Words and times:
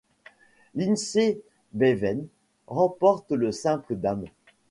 Lindsey 0.73 1.39
Beaven 1.75 2.25
remporte 2.65 3.33
le 3.33 3.51
simple 3.51 3.95
dames. 3.95 4.25